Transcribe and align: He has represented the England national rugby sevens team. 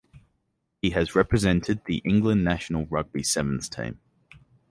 He 0.81 0.89
has 0.89 1.13
represented 1.13 1.81
the 1.85 1.97
England 1.97 2.43
national 2.43 2.87
rugby 2.87 3.21
sevens 3.21 3.69
team. 3.69 3.99